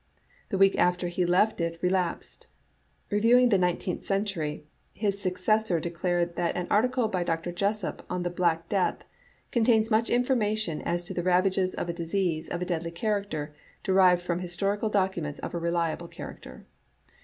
The 0.49 0.57
week 0.57 0.75
after 0.79 1.09
he 1.09 1.27
left 1.27 1.61
it 1.61 1.77
re 1.79 1.89
lapsed. 1.89 2.47
Reviewing 3.11 3.49
the 3.49 3.57
Nineteenth 3.59 4.01
Century^ 4.01 4.63
his 4.93 5.21
successor 5.21 5.79
declared 5.79 6.35
that 6.37 6.57
an 6.57 6.65
article 6.71 7.07
by 7.07 7.23
Dr. 7.23 7.51
Jessopp 7.51 8.01
on 8.09 8.23
the 8.23 8.31
Black 8.31 8.67
Death" 8.67 9.03
contains 9.51 9.91
much 9.91 10.09
information 10.09 10.81
as 10.81 11.03
to 11.03 11.13
the 11.13 11.21
ravages 11.21 11.75
of 11.75 11.87
a 11.87 11.93
disease 11.93 12.49
of 12.49 12.63
a 12.63 12.65
deadly 12.65 12.89
character, 12.89 13.53
derived 13.83 14.23
from 14.23 14.39
historical 14.39 14.89
documents 14.89 15.37
of 15.37 15.53
a 15.53 15.59
reliable 15.59 16.07
character." 16.07 16.65